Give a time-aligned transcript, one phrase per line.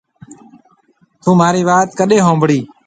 [1.21, 2.59] ٿُون مهارِي وات ڪڏي هونبڙِي۔